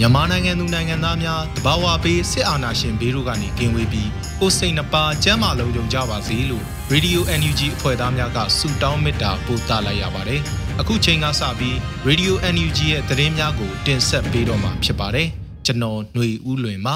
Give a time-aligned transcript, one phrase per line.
[0.00, 4.10] မြန်မာနိုင်ငံသူနိုင်ငံသားများတဘာဝပေးစစ်အာဏာရှင်ဘေးတို့ကနေကင်းဝေးပြီး
[4.40, 10.40] ကိုယ်စိတ်နှပါကျန်းမာလုံးကြုံကြပါစေလို့ Radio NUG အဖွဲ့သားများကဆုတောင်းမေတ္တာပို့သလိုက်ရပါတယ်။
[10.80, 11.74] အခုချိန်ကစပြီး
[12.08, 15.26] Radio NUG ရဲ့သတင်းများကို တင်ဆက်ပေးတော့မှာဖြစ်ပါတယ်။
[15.66, 16.94] ကျွန်တော်ຫນွေဦးလွင်ပါ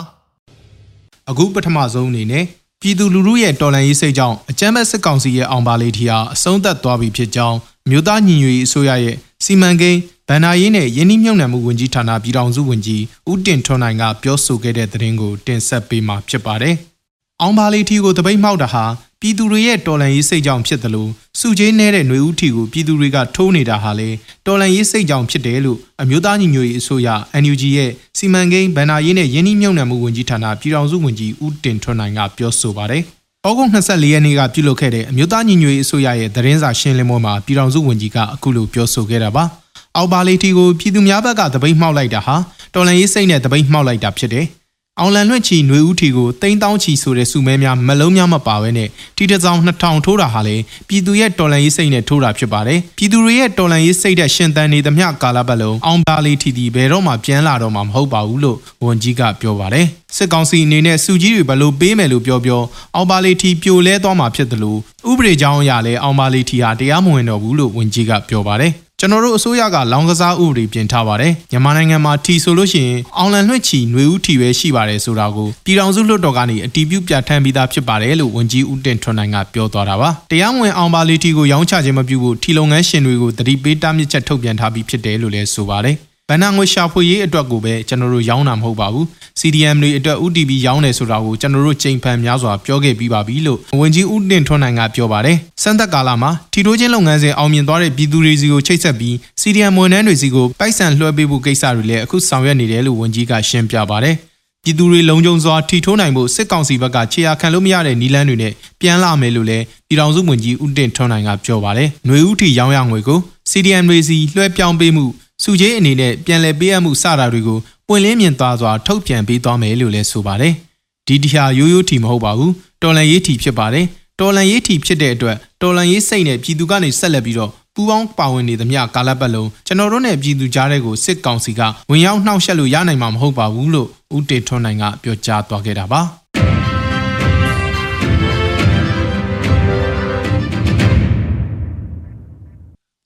[1.30, 2.44] ။အခုပထမဆုံးအနေနဲ့
[2.82, 7.58] ပြည်သူလူထုရဲ့တော်လှန်ရေးစိတ်ကြောင့်အကြမ်းဖက်စစ်ကောင်စီရဲ့အောင်ပါလေးထီဟာအဆုံးသတ်သွားပြီဖြစ်ကြောင်း
[7.90, 10.00] မြို့သားညီညွတ်ရေးအစိုးရရဲ့စီမံကိန်း
[10.34, 16.74] ဗန္ဒာရေးနဲ့ယင်းနှိမ့်မြုံနယ်မှုဝန်ကြီးဌာနပြည်ထောင်စုဝန်ကြီးဦးတင်ထွန်းနိုင်ကပြောဆိုခဲ့တဲ့သတင်းကိုတင်ဆက်ပေးမှာဖြစ်ပါတယ်။
[17.40, 18.84] အောင်ပါလေးထီကိုတပိတ်မှောက်တာဟာ
[19.20, 24.08] ပြည်သူတွေရဲ့တော်လှန်ရေးစိတ်ကြောင့်ဖြစ်တယ်လို့စုချင်းနေတဲ့ຫນွေဦးထီကိုပြည်သူတွေကထိုးနေတာဟာလေ
[24.46, 27.08] တော်လှန်ရေးစိတ်ကြောင့်ဖြစ်တယ်လို့အမျိုးသားညီညွတ်ရေးအစိုးရ
[27.42, 33.02] NUG ရဲ့စီမံကိန်းဗန္ဒာရေးနဲ့ယင်းနှိမ့်မြုံနယ်မှုဝန်ကြီးဌာနပြည်ထောင်စုဝန်ကြီးဦးတင်ထွန်းနိုင်ကပြောဆိုပါတယ်။
[33.46, 39.46] ဩဂုတ်24ရက်နေ့ကပြုလုပ်ခဲ့တဲ့အမျိုးသားညီညွတ်ရေးအစိုးရရဲ့သတင်းစာရှင်းလင်းပွဲမှာပြည်ထောင်စုဝန်ကြီးကအခုလိုပြောဆိုခဲ့တာပါ။
[39.96, 42.36] အောက်ပါလီတီကိုပြည်သူများဘက်ကတပိတ်မှောက်လိုက်တာဟာ
[42.74, 44.46] တော်လန်ရေးစိတ်နဲ့တပိတ်မှောက်လိုက်တာဖြစ်တယ်။
[45.00, 50.56] အောင်လန်လွင့်ချီຫນွေဦးထီကိုတိန်းတောင်းချီဆိုတဲ့စုမဲများမလုံးများမပါဘဲနဲ့တီတစောင်း2000ထိုးတာဟာလေ
[50.88, 59.86] ပြည်သူရဲ့တော်လန်ရေးစိတ်နဲ့ထိုးတာဖြစ်ပါတယ်။ပြည်သူတွေရဲ့တော်လန်ရေးစိတ်တဲ့ရှင်သန်နေသမျှကာလပတ်လုံးအောင်ပါလီတီတီဘယ်တော့မှပြန်လာတော့မှာမဟုတ်ပါဘူးလို့ဝန်ကြီးကပြောပါတယ်။
[60.16, 62.62] စစ်ကောင်စီအနေနဲ့စုကြီးတွေဘလို့ပေးမယ်လို့ပြောပြော
[62.94, 64.78] အောင်ပါလီတီပြိုလဲသွားမှာဖြစ်တယ်လို့
[65.10, 85.96] ဥပဒေကြောင်းအရလဲအောင်ပါလီတီဟာတရားမဝင်တော့ဘူးလို့ဝန်ကြီးကပြောပါတယ်။ ကျွန်တော်တို့အစိုးရကလောင်ကစားဥပဒေပြင်ထားပါတယ်မြန်မာနိုင်ငံမှာထီဆိုလို့ရှိရင်အောင်လန်လွှင့်ချီຫນွေဦးထီပဲရှိပါတယ်ဆိုတာကိုပြည်ထောင်စုလွှတ်တော်ကနေအတည်ပြုပြဋ္ဌာန်းပြီးသားဖြစ်ပါတယ်လို့ဝန်ကြီးဦးတင်ထွန်းနိုင်ကပြောသွားတာပါတရားဝင်အောင်ပါလီထီကိုရောင်းချခြင်းမပြုဖို့ထီလုပ်ငန်းရှင်တွေကိုတတိပေးတားမြစ်ချက်ထုတ်ပြန်ထားပြီးဖြစ်တယ်လို့လည်းဆိုပါတယ်
[86.32, 89.06] ဗန်နာငွေရှာဖွေရေးအတွက်ကိုပဲကျွန်တော်တို့ရောင်းတာမဟုတ်ပါဘူး
[89.40, 104.16] CDM တွေအတွက် UTB ရောင်းတယ်ဆိုတာကိုကျွန်တော်တို့ချိန်ဖန်များစွာပြောခဲ့ပြီးပါပြီလို့ဝန်ကြီးဦးတင်ထွန်းနိုင်ကပြောပါတယ်စံသက်ကာလမှာထီတိုးချင်းလုပ်ငန်းစဉ်အောင်မြင်သွားတဲ့ပြည်သူတွေစီကိုချိတ်ဆက်ပြီး CDM ဝန်ထမ်းတွေစီကိုပိုက်ဆံလွှဲပေးဖို့ကိစ္စတွေလည်းအခုဆောင်ရွက်နေတယ်လို့ဝန်ကြီးကရှင်းပြပါတယ်
[104.64, 113.18] ပြည်သူတွေလုံခြုံစွာထီထိုးနိုင်ဖို့စစ်ကောင်စီဘက်ကခြေရာခံလို့မရတဲ့နီလန်းတွေနဲ့ပြန်လာမယ်လို့လည်းပြည်ထောင်စုဝန်ကြီးဦးတင်ထွန်းနိုင်ကပြောပါတယ်။ຫນွေဦးထီရောင်းရငွေကို
[113.50, 115.04] CDM တွေစီလွှဲပြောင်းပေးမှု
[115.42, 120.54] စုကြီးအနေနဲ့ပြန်လည်ပေးအပ်မှုစတာတွေကိုပွင့်လင်းမြင်သွားစွာထုတ်ပြန်ပေးသွားမယ်လို့လည်းဆိုပါတယ်။
[121.06, 123.86] ဒီတရားရိုးရိုးထီမဟုတ်ပါဘူး။တော်လန်ရေးထီဖြစ်ပါတယ်။
[124.20, 131.60] တော်လန်ရေးထီဖြစ်တဲ့အတွက်တော်လန်ရေးစိတ်နဲ့ပြည်သူကနေဆက်လက်ပြီးတော့ပူပေါင်းပါဝင်နေသမျှကာလပတ်လုံးကျွန်တော်တို့နဲ့ပြည်သူကြားတဲ့ကိုစစ်ကောင်စီက
[131.90, 136.00] ဝင်ရောက်နှောက်ယှက်လို့ရနိုင်မှာမဟုတ်ပါဘူးလို့ဦးတေထွန်းနိုင်ကပြောကြားသွားခဲ့တာပါ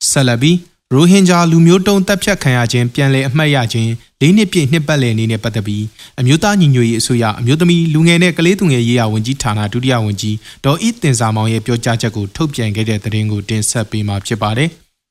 [0.09, 0.51] ဆလဘီ
[0.93, 5.83] ရိုဟင်ဂျာလူမျိုးတုံးတပ်ဖြတ်ခံရခြင်းပြန်လည်အမှတ်ရခြင်းလေးနှစ်ပြည့်နှစ်ပတ်လည်နေ့နဲ့ပတ်သက်ပြီး
[6.19, 14.69] အမျိုးသားညီညွတ်ရေးအစိုးရအမျိုးသမီးလူငယ်နဲ့ကလေးသူငယ်ရေးရာဝန်ကြီးဌာနဒုတိယဝန်ကြီးဒေါ်ဤတင်စာမောင်ရဲ့ပြောကြားချက်ကိုထုတ်ပြန်ခဲ့တဲ့သတင်းကိုတင်ဆက်ပေးမှာဖြစ်ပါတယ်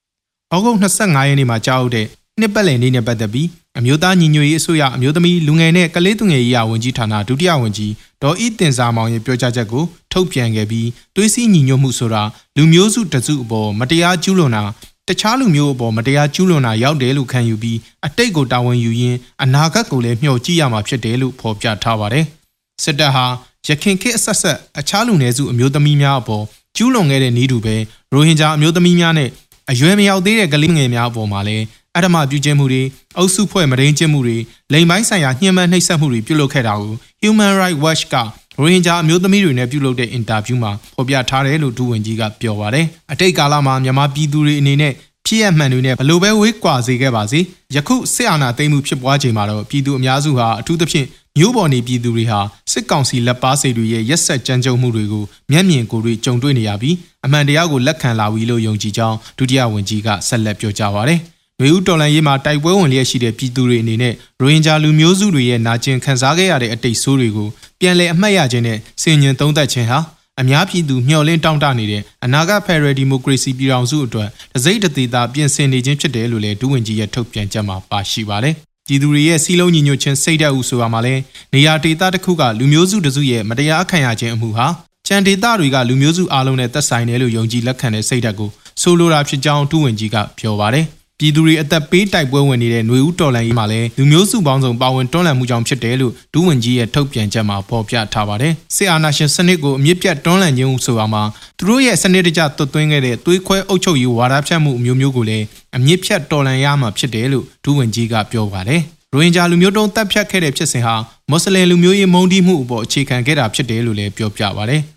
[0.55, 2.07] ။ဩဂုတ်25ရက်နေ့မှာကြားဟုတ်တဲ့
[2.41, 3.49] နှစ်ပတ်လည်နေ့နဲ့ပတ်သက်ပြီး
[3.79, 7.93] အမျိုးသားညီညွတ်ရေးအစိုးရအမျိုးသမီးလူငယ်နဲ့ကလေးသူငယ်ရေးရာဝန်ကြီးဌာနဒုတိယဝန်ကြီး
[8.23, 12.23] ဒေါ်ဤတင်စာမောင်ရဲ့ပြောကြားချက်ကိုထုတ်ပြန်ခဲ့ပြီးသွေးစည်းညီညွတ်မှုဆိုတာ
[12.57, 14.63] လူမျိုးစုတစုအပေါ်မတရားကျူးလွန်တာ
[15.11, 22.25] တခြားလူမျိုးအပေါ်မတရားကျူးလွန်တာရောက်တယ်လို့ခံယူပြီးအတိတ်ကိုတာဝန်ယူရင်းအနာဂတ်ကိုလည်းမျှော်ကြည့်ရမှာဖြစ်တယ်လို့ဖော်ပြထားပါတယ်။
[22.85, 23.27] စစ်တပ်ဟာ
[23.69, 26.45] ရခင်ခေတ်အဆက်ဆက်အခြားလူနည်းစုအမျိုးသမီးများအပေါ်
[26.77, 27.77] ကျူးလွန်ခဲ့တဲ့နည်းတူပဲ
[28.13, 29.31] ရိုဟင်ဂျာအမျိုးသမီးများနဲ့
[29.71, 31.65] အရွယ်မရောက်သေးတဲ့ကလေးငယ်များအပေါ်မှာလည်း
[31.97, 32.83] အဓမ္မပြုကျင့်မှုတွေ
[33.17, 34.37] အုပ်စုဖွဲ့မရင်းကျင့်မှုတွေ
[34.73, 38.15] လိမ်ပိုင်းဆိုင်ရာညှဉ်းပန်းနှိပ်စက်မှုတွေပြုလုပ်ခဲ့တာကို Human Rights Watch က
[38.59, 44.93] ရိုဟင်ဂျာအမျိုးသမီးတွေနဲ့ပြုလုပ်တဲ့အင်တာဗျူးမှာဖော်ပြထားတယ်လို့ဒုဝန်ကြီးကပြောပါတယ်။အတိတ်ကာလမှာမြန်မာပြည်သူတွေအနေနဲ့
[45.27, 47.41] ဖြစ်ရမှန်တွေနဲ့ဘလို့ပဲဝေးကွာစေခဲ့ပါစေ
[47.75, 51.07] ယခုစစ်အာဏာသိမ်းမှုဖြစ်ပွားချိန်မှာတော့ပြည်သူအများစုဟာအထူးသဖြင့်
[51.39, 52.41] မြို့ပေါ်နေပြည်သူတွေဟာ
[52.73, 61.21] စစ်ကောင်စီလက်ပါစေတွေရဲ့ရက်ဆက်ကြမ်းကြုတ်မှုတွေကိုမျက်မြင်ကိုယ်တွေ့ကြုံတွေ့နေရပြီးအမှန်တရားကိုလက်ခံလာပြီလို့ယုံကြည်ကြောင်းဒုတိယဝန်ကြီးကဆက်လက်ပြောကြားပါရယ်။
[61.63, 67.49] ရွေဦးတော်လန်ရေးမှာတိုက်ပွဲဝင်လျက်ရှိတဲ့ပြည်သူတွေအနေနဲ့ရိုဟင်ဂျာလူမျိုးစုတွေရဲ့နာကျင်ခံစားခဲ့ရတဲ့အတိတ်ဆိုးတွေကို
[67.81, 69.99] ပြန်လည်အမှတ်ရခြင်းနဲ့စင်ញင်သုံးသပ်ခြင်းဟာ
[70.41, 78.55] အများပြည်သူမျှော်လင့်တောင့်တနေတဲ့အနာဂတ်ဖက်ဒရယ်ဒီမိုကရေစီပြည်ထောင်စုအတွက်တစိမ့်တသေးတာပြင်ဆင်နေခြင်းဖြစ်တယ်လို့လည်းဒုဝန်ကြီးရဲ့ထုတ်ပြန်ချက်မှာပါရှိပါတယ်။
[78.87, 81.15] ပြည်သူတွေရဲ့စီးလုံးညီညွတ်ခြင်းစိတ်ဓာတ်ဥဆိုရမှာလဲ
[81.55, 84.67] နေရာဒေသတစ်ခုကလူမျိုးစုတစုရဲ့မတရားခံရခြင်းအမှုဟာ
[85.07, 88.51] ချန်ဒေသတွေကလူမျိုးစုအလုံးနဲ့သက်ဆိုင်တယ်လို့ယုံကြည်လက်ခံတဲ့စိတ်ဓာတ်ကို
[88.83, 90.87] ဆိုလိုတာဖြစ်ကြောင်းဒုဝန်ကြီးကပြောပါတယ်။
[91.21, 101.23] ပြည်သူတွေအသက်ပေးတိုက်ပွဲဝင်နေတဲ့ຫນွေဦးတော်လှန်ရေးမှာလည်းလူမျိုးစုပေါင်းစုံပါဝင်တွန်းလှန်မှုကြောင့်ဖြစ်တယ်လို့ဒူးဝင်ကြီးရဲ့ထုတ်ပြန်ချက်မှာဖော်ပြထားပါတယ်။စစ်အာဏာရှင်စနစ်ကိုအမြင့်ပြတ်တွန်းလှန်ခြင်းဟုဆိုပါမှာ
[101.59, 105.45] သူတို့ရဲ့စနစ်တကျသွတ်သွင်းခဲ့တဲ့သွေးခွဲအုပ်ချုပ်ရေးဝါဒဖြန့်မှုအမျိုးမျိုးကိုလည်း
[105.77, 108.81] အမြင့်ဖြတ်တော်လှန်ရမှာဖြစ်တယ်လို့ဒူးဝင်ကြီးကပြောပါတယ်။
[109.13, 110.95] ရိုဟင်ဂျာလူမျိုးတုံးတပ်ဖြတ်ခဲ့တဲ့ဖြစ်စဉ်ဟာ
[111.31, 114.83] မွတ်စလင်လူမျိုးရေးမုန်းတီးမှုအပေါ်အခြေခံခဲ့တာဖြစ်တယ်လို့လည်းပြောပြပါတယ်။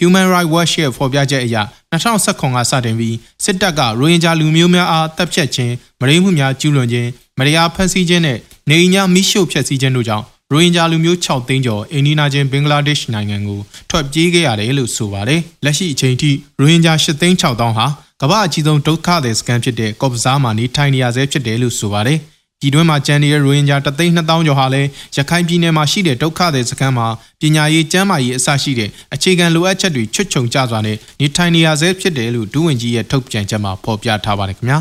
[0.00, 1.56] Human Rights Watch ရဲ့ဖော်ပြချက်အရ
[1.92, 7.08] 2019ကစတင်ပြီးစစ်တပ်ကရိုဟင်ဂျာလူမျိုးများအားတပ်ဖြတ်ခြင်းမရင်းမှုများကျူးလွန်ခြင်း
[7.38, 8.38] မတရားဖမ်းဆီးခြင်းနဲ့
[8.70, 13.60] နေအိမ်များမိရှို့ဖျက်ဆီးခြင်းတို့ကြောင့်ရိုဟင်ဂျာလူမျိုး6သိန်းကျော်အိန္ဒိယချင်းဘင်္ဂလားဒေ့ရှ်နိုင်ငံကို
[13.90, 16.30] ထွက်ပြေးခဲ့ရတယ်လို့ဆိုပါတယ်။လက်ရှိအချိန်ထိ
[16.60, 17.86] ရိုဟင်ဂျာ8သိန်း6တောင်းဟာ
[18.22, 22.18] ကမ္ဘာအကြီးဆုံးဒုက္ခသည်စခန်းဖြစ်တဲ့ကော့ဘဇားမှာနေထိုင်နေရဆဲဖြစ်တယ်လို့ဆိုပါတယ်။
[22.60, 27.06] ပြည်တွင်းမှာကျန်နေတဲ့ရိုဟင်ဂျာတသိန်း2000ကျော်ဟာလည်းရခိုင်ပြည်နယ်မှာရှိတဲ့ဒုက္ခသည်စခန်းမှာ
[27.40, 34.78] ပညာရေးကျန်းမာရေးအစရှိတဲ့အခြေခံလိုအပ်ချက်တွေချွတ်ချုံကျစွာနဲ့နေထိုင်နေရဆဲဖြစ်တယ်လို့ဒူးဝင်ကြီးရဲ့ထုတ်ပြန်ချက်မှာဖော်ပြထားပါတယ်ခင်ဗျာ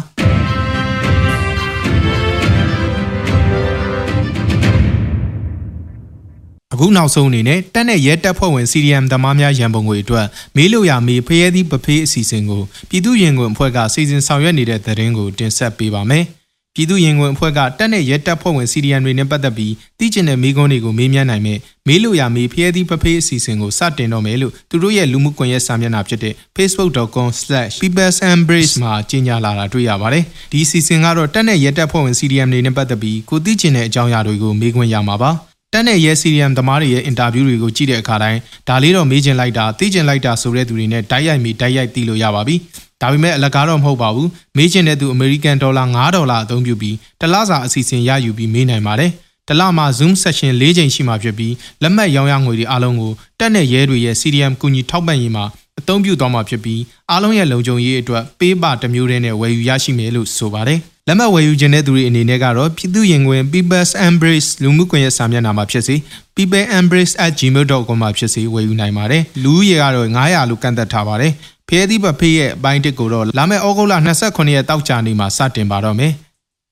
[6.75, 16.25] အခုနောက်ဆုံးအနေနဲ့တက်တဲ့ရဲတပ်ဖွဲ့ဝင် CDM သမားများရန်ပုံငွေအတွက်မေးလို့ရမေးဖရဲသည့်ပဖေးအစီအစဉ်ကိုပြည်သူ့ရင်ခွင်အဖွဲ့ကစီစဉ်ဆောင်ရွက်နေတဲ့သတင်းကိုတင်ဆက်ပေးပါမယ်။
[16.75, 35.31] ပြည်သူ့ရင်ခွင်အဖွဲ့ကတက်တဲ့ရဲတပ်ဖွဲ့ဝင် CDN တွေနဲ့ပတ်သက်ပြီးသိကျင်တဲ့မေးခွန်းတွေကိုမေးမြန်းနိုင်မယ်မေးလို့ရမေးဖျဲသီးဖဖေးအစီအစဉ်ကိုစတင်တော့မယ်လို့သူတို့ရဲ့လူမှုကွန်ရက်စာမျက်နှာဖြစ်တဲ့ facebook.com/peoplesembrace မှာကြေညာလာတာတွေ့ရပါတယ်ဒီအစီအစဉ်ကတော့တက်တဲ့ရဲတပ်ဖွဲ့ဝင် CDM တွေနဲ့ပတ်သက်ပြီးကိုသိကျင်တဲ့အကြောင်းအရာတွေကိုမေးခွန်းရမှာပါ
[35.73, 42.55] တက်တဲ့ရဲ CDM သမားတွေရဲ့အင်တာဗျူးတွေကိုကြည့်တဲ့အခါတိုင်းဒါလေးတော့မေးချင်လိုက်တာသိချင်လိုက်တာဆိုတဲ့သူတွေနဲ့တိုက်ရိုက်မိတိုက်ရိုက်သိလို့ရပါပြီ
[43.01, 49.11] ဒါပေမဲ့အလကားတော့မဟုတ်ပါဘူးမေးချင်တဲ့သူအမေရိကန်ဒေါ်လာ9ဒေါ်လာအသုံးပြုပြီးတလစာအစီအစဉ်ရယူပြီးမေးနိုင်ပါတယ်
[49.47, 55.45] တလမှာ Zoom session ၄ချိန်ရှိမှဖြစ်ပြီးလက်မှတ်ရောင်းရငွေတွေအားလုံးကိုတက်နဲ့ရဲတွေရဲ့ CDM ကူညီထောက်ပံ့ရေးမှာ
[55.79, 56.81] အသုံးပြုသွားမှာဖြစ်ပြီး
[57.11, 65.95] အားလုံးရဲ့လုံခြုံရေးအတွက်ပေးပတစ်မျိုးတည်းနဲ့ဝယ်ယူရရှိမယ်လို့ဆိုပါတယ် လက်မှတ်ဝယ်ယူခြင်းတဲ့သူတွေအနေနဲ့ကတော့ပြည်သူရင်ခွင် People's Embrace လူမှုကွန်ရက်စာမျက်နှာမှာဖြစ်စေ
[66.35, 71.31] peopleembrace@gmail.com မှာဖြစ်စေဝယ်ယူနိုင်ပါတယ်လူဦးရေကတော့900လို့ကန့်သက်ထားပါတယ်
[71.69, 73.93] ဖျဲသီးပဖေးရဲ့အပိုင်းတစ်ကိုတော့လာမယ့်ဩဂုတ်လ
[74.25, 76.11] 29ရက်တောက်ကြနေ့မှာစတင်ပါတော့မယ်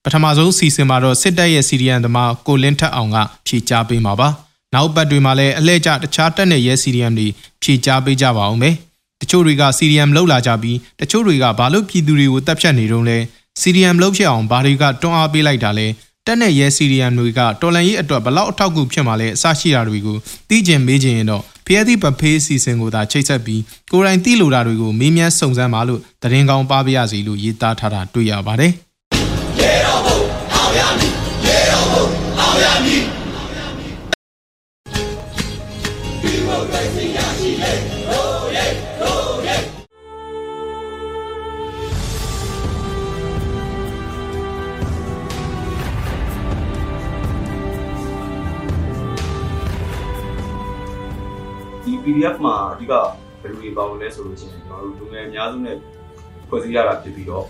[0.04, 4.28] ပထမဆုံးစီစဉ်မှာတော့စစ်တပ်ရဲ့စီရီယန်သမားကိုလင်းထက်အောင်ကဖြေကြားပေးမှာပါ
[4.74, 7.26] နောက်ပတ်တွေမှာလည်းအလဲကျတခြားတက်တဲ့ရဲစီရီယန်တွေ
[7.62, 8.74] ဖြေကြားပေးကြပါအောင်မယ်
[9.20, 13.18] တချို့တွေကစီရီယန်လောက်လာကြပြီးတချို့တွေကဘာလို့ပြည်သူတွေကိုတပ်ဖြတ်နေတုံးလဲ
[13.60, 15.86] စီရီယန်လောက်ဖြစ်အောင်ဘာတွေကတွန်းအားပေးလိုက်တာလဲ
[16.26, 20.16] တက်တဲ့ရဲစီရီယန်တွေကတော်လန်ရေးအတွက်ဘလောက်အထောက်အကူဖြစ်မှာလဲအစရှိတာတွေကို
[20.48, 23.62] သိကျင်မေးကျင်ရင်တော့ဖျဲသည့်ပဖေးအစီအစဉ်ကိုသာချိတ်ဆက်ပြီး
[23.92, 28.72] ကိုယ်တိုင်သိလိုတာတွေကိုမေးမြန်းစုံစမ်းပါလို့သတင်းကောင်းပါပြရစီလို့ရေးသားထားတာတွေ့ရပါတယ်။
[52.04, 52.92] PDF မှာအဓိက
[53.40, 55.76] ဘယ်လိုတွေပါဝင်လဲဆိုလို့ချင်းကျွန်တော်တို့လူငယ်အများစုနဲ့
[56.48, 57.44] ဖွဲ့စည်းရတာဖြစ်ပြီးတော့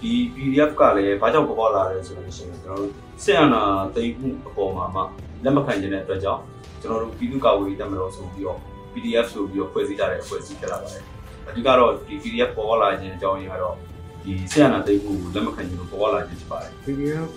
[0.00, 2.92] ဒီ PDF ကလည်းဘာကြောင့်ပေါ်ပေါက်လာလဲဆိုတော့ရှင်ကျွန်တော်တို့
[3.24, 3.62] စစ်အာဏာ
[3.94, 5.02] သိမ်းမှုအပေါ်မှာမှ
[5.44, 6.42] လက်မခံခြင်းတဲ့အတွက်ကြောင့်
[6.82, 8.58] ကျွန်တော်တို့ပြည်သူ့ကာကွယ်ရေးတပ်မတော်ဆိုပြီးတော့
[8.92, 11.04] PDF ဆိုပြီးတော့ဖွဲ့စည်းကြတဲ့အဖွဲ့အစည်းဖြစ်လာပါတယ်
[11.48, 13.76] အဓိကတော့ဒီ PDF ပေါ်ပေါက်လာခြင်းအကြောင်းရင်းကတော့
[14.24, 17.28] ဒီဆက်အနာသိမှုလက်မခံခြင်းလို့ပေါ်လာခြင်းဖြစ်ပါတယ် PDF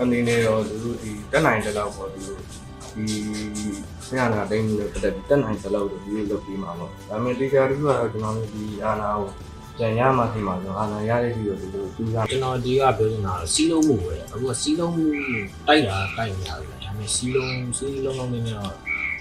[0.00, 2.40] အနေနဲ့တော့သူတို့ဒီတက်နိုင်တဲ့လောက်ပေါ့သူတို့
[2.94, 3.16] ဒီ
[4.10, 9.28] ဆရာနာတိုင်းလို့ပတ်သက်ပြီးတက်နိုင်တဲ့လောက်တော့ဒီလိုလုပ်ပြီးမှာပေါ့ဒါပေမဲ့တရားတူကတော့ကျွန်တော်တို့ဒီအာနာကို
[9.78, 15.04] ကြံရမှသိမှာဆိုအာနာရတဲ့ဒီလိုဒီလိုသူကကျွန်တော်ဒီကပြောနေတာစီးလုံးမှုပဲအခုကစီးလုံးမှု
[15.68, 18.72] တိုက်တာတိုက်နေရတယ်ဒါပေမဲ့စီးလုံးစီးလုံးလုံးနဲ့တော့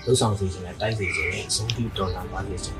[0.03, 2.77] လှုပ်ဆောင်စီခြင်းနဲ့တိုက်စီခြင်းနဲ့အဆုံးထိတော်လာပါလိမ့်မယ်ကျွန်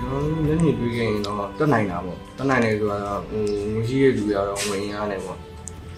[0.00, 2.98] တော်ညနေတွေ့ခဲ့ရင်တော့တက်နိုင်တာပေါ့တက်နိုင်တယ်ဆိုတာ
[3.28, 5.38] ဟိုငွေကြီးရဲ့လူရတော့ဝင်ရနေပေါ့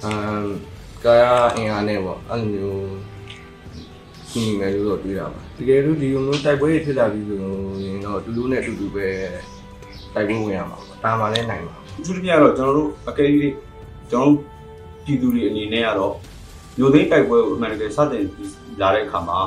[0.04, 0.46] အမ်
[1.04, 1.24] ကာယ
[1.56, 2.84] အင်အားနဲ့ပေါ့အဲ့လိုမျိုး
[4.30, 7.38] ရှိနေမယ်လို့တော့တွေးတာပါတကယ်လို့ဒီလိုမျိုးတိုက်ပွဲဖြစ်လာပြီဆို
[7.84, 9.06] ရင်တော့တူတူနဲ့တူတူပဲ
[10.14, 13.28] တိုက်ပွဲဝင်ရမှာပေါ့ဒါမှလည်းနိုင်ပါအထူးသဖြင့်ကတော့ကျွန်တော်တို့အကယ်၍
[14.10, 14.38] ကျွန်တော်တို့
[15.04, 16.14] ပြည်သူတွေအနေနဲ့ကတော့
[16.78, 18.24] မျိုးသိန်းတိုက်ပွဲကိုအမှန်တကယ်စတင်
[18.80, 19.38] လာတဲ့အခါမှာ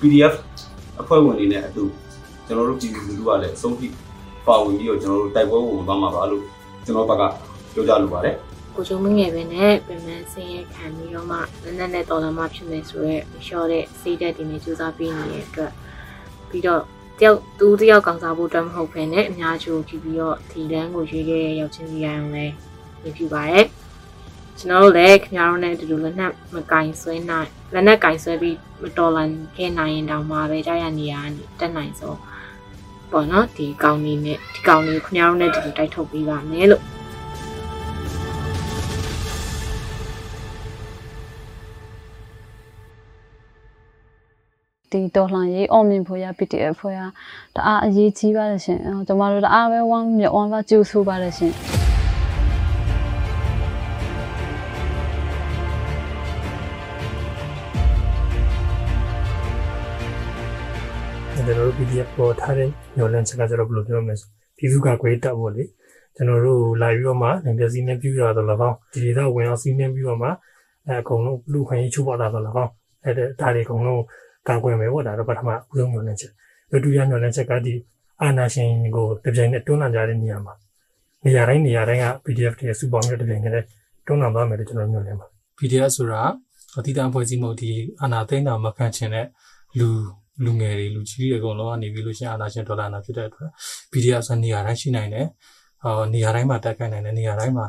[0.00, 0.34] PDF
[1.00, 1.84] အဖွဲ့ဝင်တွေနဲ့အတူ
[2.46, 3.86] ကျွန်တော်တို့ပြည်သူလူထုကလည်းအဆုံးထိ
[4.46, 6.42] ပါဝင်ပြီးတော့ကျွန်တော်တို့တိုက်ပွဲကိုဝင်သွားမှာပါလို့
[6.84, 7.22] ကျွန်တော်ဘက်က
[7.74, 8.34] ပြောကြလိုပါတယ်
[8.80, 15.72] ကိုကျုံမငယ်ပဲနဲ့ပြန်မှန်ဆင်းရဲခံပြီးတော့မှနက်နက်နဲ့တော်လာမှဖြစ်မယ်ဆိုတော့ရှော့တဲ့စိတ်ဓာတ်တွေနဲ့စူးစမ်းပေးနေတဲ့အတွက်
[16.48, 16.82] ပြီးတော့
[17.18, 22.46] တယောက်သူတယောက်ကောင်စားဖို့အတွက်မဟုတ်ဘဲနဲ့အများကြီးကိုကြည့်ပြီးတော့ဒီလမ်းကိုရွေးခဲ့တဲ့ရောက်ချင်းစီရိုင်းအောင်လဲ
[23.02, 23.66] မြင်ပြပါရဲ့
[24.58, 31.14] ကျွန်တော်တို့လည်းခင်ဗျားတို့နဲ့အတူတူလက်နက်မကင်ဆွဲနိုင်လက်နက်ကင်ဆွဲပြီးမတော်လန်ခဲ့နိုင်ရင်တောင်မှပဲကြားရနေရ
[31.58, 32.14] တက်နိုင်ဆို
[33.10, 36.82] ပေါ့နော်ဒီကောင်းလေးနဲ့ဒီကောင်းလေးကိုခင်ဗျားတို့နဲ့အတူတူတိုက်ထုတ်ပေးပါမယ်လို့
[44.92, 47.00] ဒီတော်လှန်ရေးအောင်မြင်ဖို့ရ PDF ဖွဲ့ရ
[47.56, 51.52] တအားအရေးကြီးပါတယ်ရှင်အဲကျွန်တော်တို့တအားပဲဝမ်းမြောက်ဝမ်းပါကြိုးဆိုပါတယ်ရှင်
[61.34, 65.64] ကျွန်တော်တို့ PDF ပေါ်ထားတဲ့ညွှန်လန်းချက်ကကျတော့ဘယ်လိုပြောမလဲဆိုပြည်သူ့ကကွေးတက်ဖို့လေ
[66.16, 70.28] ကျွန်တော်တို့လာပြီးတော့မှနိုင်ငံစည်းနဲ့ပြုရတော့လည်းကောင်းဒီဒေသဝင်အောင်စည်းနဲ့ပြီးတော့မှ
[70.86, 72.72] အဲအကုန်လုံးလူခွင့်ရေးချိုးပေါ်လာတော့လည်းကောင်း
[73.04, 74.02] အဲဒါတွေအကုန်လုံး
[74.48, 76.32] ကာကွယ်မယ်ပေါ့ဒါတော့ပထမဦးဆုံးညွှန်လန်းချက်
[76.70, 77.74] ဒုတိယညွှန်လန်းချက်ကဒီ
[78.22, 80.54] အာနာရှင်ကိုတပြိုင်နက်တွန်းလှန်ကြတဲ့နေရာမှာ
[81.24, 83.54] နေရာတိုင်းနေရာတိုင်းက PDF တွေစုပေါင်းပြီးတပြိုင်နက်
[84.06, 85.26] တွန်းလှန်သွားမယ်လို့ကျွန်တော်ညွှန်လန်းပါ
[85.58, 86.20] PDF ဆိုတာ
[86.78, 87.70] အတိအကျဖွဲ့စည်းမှုဒီ
[88.00, 89.26] အာနာသိန်းတာမခံချင်တဲ့
[89.78, 89.88] လူ
[90.44, 93.50] လူငယ်တွေလူကြီးတွေအကုန်လုံးကနေပြီးလို့ရှိရင်အာနာရှင်ဒေါ်လာနာဖြစ်တဲ့အတွက်
[93.92, 95.26] PDF ဆိုနေရာတိုင်းရှိနိုင်တယ်။
[95.82, 97.66] ဟောနေရာတိုင်းမှာတက်ခိုင်းနိုင်တယ်နေရာတိုင်းမှာ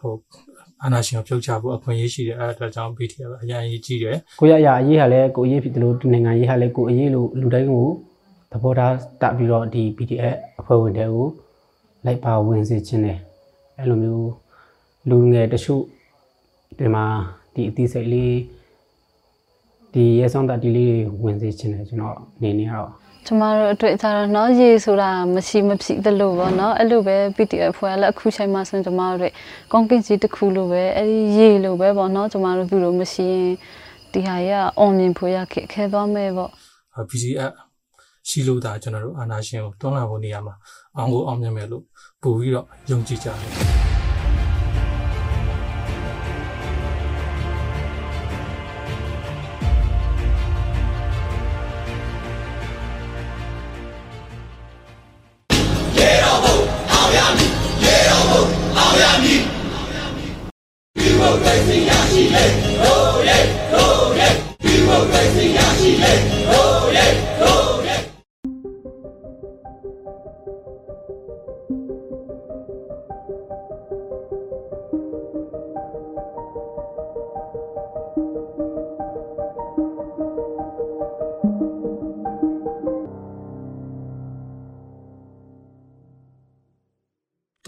[0.00, 0.12] ဟို
[0.82, 7.86] အာနာရှင်ကိုပြုတ်ချဖို့အခွင့်အရေးရှိတယ်အဲ့ဒါကြောင့် PDF အရင်အရေးကြီးတယ်ကိုရအရာအရေးဟာလည်းကိုအရေးဖြစ်တယ်လို့ဒီနိုင်ငံရေးဟာလည်းကိုအရေးလို့လူတိုင်းကို
[8.52, 11.26] သဘောထားတပြီးတော့ဒီ PDF အဖွဲ့ဝင်တွေကို
[12.04, 13.18] လိုက်ပါဝင်စေခြင်းတယ်
[13.78, 14.30] အဲ့လိုမျိုး
[15.08, 15.82] လူငယ်တချို့
[16.78, 17.04] ဒီမှာ
[17.54, 18.34] ဒီအသေးစိတ်လေး
[19.97, 22.89] ဒီရဲဆောင်တတီလေးတွေဝင်စေခြင်းတယ်ကျွန်တော်အနေနဲ့ကတော့
[23.25, 29.31] ကျမတို့အတွေ့အကြုံတော့เนาะရေဆိုတာမရှိမဖြစ်သလိုပေါ့เนาะအဲ့လိုပဲ PDF ဖွဲ့လည်းအခုချိန်မှဆိုရင်ကျမတို့
[29.71, 33.51] ကွန်ကင်စီတစ်ခုလိုပဲအဲ့ဒီရေလိုပဲပေါ့เนาะကျမတို့သူတို့မရှိရင်
[34.13, 37.51] ဒီဟာကြီးကအွန်မြင်ဖို့ရခက်ခဲသွားမယ်ပေါ့ ။ PDF
[38.29, 40.55] ရှိလို့ဒါကျွန်တော်တို့အာနာရှင်ကိုတွန်းလှန်ဖို့နေရာမှာ
[40.97, 41.83] အောင်ကိုအောင်မြင်မယ်လို့
[42.21, 43.86] ပို့ပြီးတော့ယုံကြည်ကြတယ်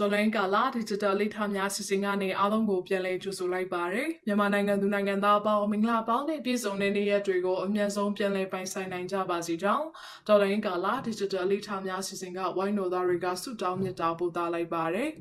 [0.01, 9.87] တော်လိုင်းကာလာ digital လိထားများစီစဉ်ကနေအားလုံးကိုပြန်လည်ကြိုဆိုလိုက်ပါရယ်မြန်မာနိုင်ငံသူနိုင်ငံသားအပေါင်းမင်္ဂလာပေါင်းနဲ့ပြည့်စုံတဲ့နေ့ရက်တွေကိုအမြတ်ဆုံးပြန်လည်ပိုင်ဆိုင်နိုင်ကြပါစေကြောင်း
[10.27, 15.11] တော်လိုင်းကာလာ digital လိထားများစီစဉ်ကဝိုင်းတော်သားတွေကဆုတောင်းမြတ်တာပို့သလိုက်ပါရယ်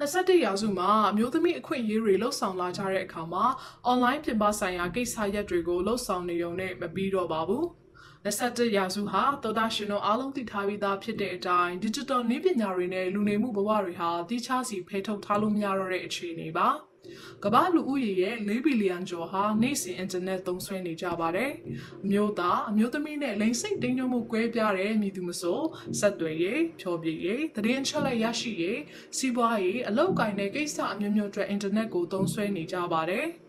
[0.00, 3.44] 21ရာစုမှာအမျိုးသမီးအခွင့်အရေးတွေလှုပ်ဆောင်လာကြတဲ့အခါမှာ
[3.90, 7.66] online ပြင်ပဆိုင်ရာကိစ္စရပ်တွေကိုလှုပ်ဆောင်နေုံနဲ့မပြီးတော့ပါဘူး။
[8.26, 16.68] 21ရာစုဟာသောတာရှင်တို့အားလုံးသိထားပြီးသားဖြစ်တဲ့အတိုင်း digital နည်းပညာတွေနဲ့လူနေမှုဘဝတွေဟာတိကျစီဖယ်ထုတ်ထားလို့မရတော့တဲ့အခြေအနေပါ။
[17.44, 21.50] ကမ္ဘာလူဦးရေရဲ့4ဘီလီယံကျော်ဟာနေ့စဉ်အင်တာနက်သုံးစွဲနေကြပါတယ်။
[22.04, 25.60] အမျိုးသားအမျိုးသမီးနဲ့လိင်စိတ်တင်းညှို့မှုကွဲပြားတဲ့မြည်သူမဆို
[25.98, 28.80] ဆက်သွယ်ရေးဖြောပြရေးသတင်းချက်လက်ရရှိရေး
[29.16, 33.26] စီးပွားရေးအလောက်ကိုင်းတဲ့ကိစ္စအမျိုးမျိုးအတွက်အင်တာနက်ကိုသုံးစွဲနေကြပါတယ်။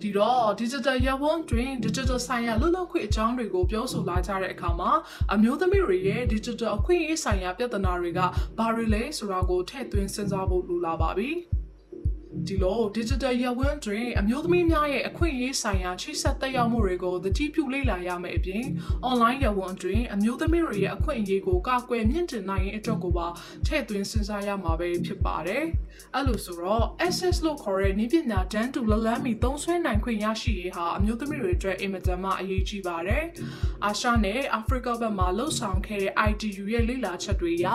[0.00, 4.90] ဒီတော့ digital ရဝန်တွင် digital ဆိုင်ရာလွတ်လပ်ခွင့်အကြောင်းတွေကိုပြောဆိုလာကြတဲ့အခါမှာ
[5.34, 8.20] အမျိုးသမီးတွေရဲ့ digital အခွင့်အရေးဆိုင်ရာပြဿနာတွေက
[8.58, 11.30] ဘာတွေလဲဆိုတာကိုထည့်သွင်းစဉ်းစားဖို့လိုလာပါပြီ။
[12.44, 18.64] ဒီလို digital ရဝန်းတွင်အမျိုးသမီးများရဲ့အခွင့်အရေးဆိုင်ရာချိတ်ဆက်သက်ရောက်မှုတွေကိုသတိပြုလေ့လာရမယ်အပြင်
[19.08, 23.26] online ရဝန်းတွင်အမျိုးသမီးတွေရဲ့အခွင့်အရေးကိုကာကွယ်မြင့်တင်နိုင်ရင်အတွက်ကိုပါ
[23.66, 25.64] ထည့်သွင်းစဉ်းစားရမှာပဲဖြစ်ပါတယ်။
[26.14, 33.24] အဲ့လိုဆိုတော့ access လို့ခေါ်တဲ့နည်းပညာတန်းတူလလန်းမီသုံးစွဲနိုင်ခွင့်ရရှိရေးဟာအမျိုးသမီးတွေအတွက်အင်မတန်မှအရေးကြီးပါတယ်။
[33.84, 37.66] အာရှနဲ့အာဖရိကဘက်မှာလှုပ်ဆောင်ခဲ့တဲ့ ITU ရဲ့လေ့လာချက်တွေအရ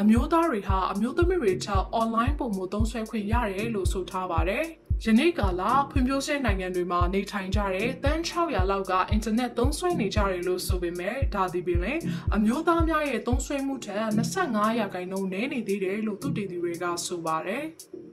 [0.00, 4.64] အမျိုးသားတွေဟာအမျိုးသမီးတွေထက် online ပုံမှုသုံးစွဲခွင့်ရတယ်လို့ဆိုထားပါတယ်။
[5.04, 12.00] ယနေ့ကာလဖွံ့ဖြိုးဆဲနိုင်ငံတွေမှာနေထိုင်ကြတဲ့တန်း600လောက်ကအင်တာနက်သုံးစွဲနေကြတယ်လို့ဆိုပေမဲ့ဒါဒီပင်လည်း
[12.36, 17.64] အမျိုးသားများရဲ့သုံးစွဲမှုထက်25ရာခိုင်နှုန်းနည်းနေသေးတယ်လို့သူတည်သူတွေကဆိုပါတယ်။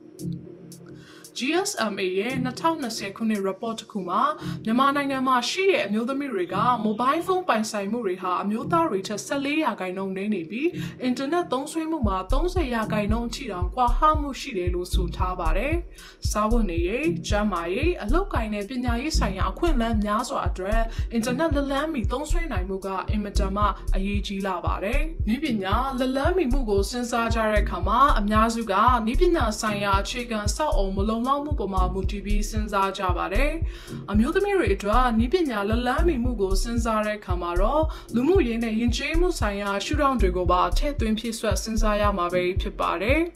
[1.38, 4.22] GSMA ရဲ့2020ခုနှစ် report တစ်ခုမှာ
[4.66, 10.68] မြန်မာနိုင်ငံမှာရှိတဲ့အမျိုးသမီးတွေက mobile phone ပိုင်ဆိုင်မှုတွေဟာအမျိုးသားတွေထက်14ရာခိုင်နှုန်းနေနေပြီး
[11.10, 15.74] internet သုံးစွဲမှုမှာ30ရာခိုင်နှုန်းအထိတောင်ကွာဟမှုရှိတယ်လို့ဆိုထားပါတယ်။
[16.32, 20.82] စားဝတ်နေရေး၊ကျန်းမာရေး၊အလုပ်ကိုင်နဲ့ပညာရေးဆိုင်ရာအခွင့်အလမ်းများစွာအတွက်
[21.18, 25.00] internet လက်လန်းမီသုံးစွဲနိုင်မှုကအင်မတန်မှအရေးကြီးလာပါတယ်။
[25.34, 28.74] ဤပညာလက်လန်းမီမှုကိုစဉ်းစားကြတဲ့အခါမှာအများစုက
[29.12, 33.52] ဤပညာဆိုင်ရာအခြေခံစောက်အောင်မလုံလောက်မှုပေါ်မှာမူတည်ပြီးစဉ်းစားကြပါတယ်။
[34.12, 37.84] အမျိုးသမီးတွေအတွက်ဤပညာလက်လန်းမီမှုကိုစဉ်းစားတဲ့အခါမှာတော့
[38.16, 43.22] လူမှုရေးနဲ့ယဉ်ကျေးမှုဆိုင်ရာရှုထောင့်တွေကိုပါထည့်သွင်းဖြည့်ဆွတ်စဉ်းစားရမှာပဲဖြစ်ပါတယ်။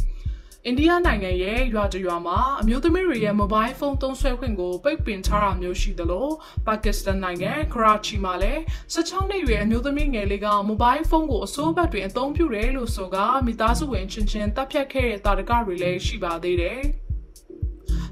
[0.66, 6.28] အိန္ဒိယနိုင်ငံရဲ့ရွာတရွာမှာအမျိုးသမီးတွေရဲ့ mobile phone သုံးစွဲခွင့်ကိုပိတ်ပင်ထားတာမျိုးရှိသလို
[6.68, 8.62] ပါကစ္စတန်နိုင်ငံကရာချီမှာလည်း
[8.94, 16.82] 16နှစ်ရွယ်အမျိုးသမီးငယ်လေးက mobile phone ကိုအစိုးဘက်တွင်အသုံးပြုတယ်လို့ဆိုကမိသားစုဝင်ချင်းချင်းတပ်ဖြတ်ခဲ့တဲ့တာရကတွေလည်းရှိပါသေးတယ်။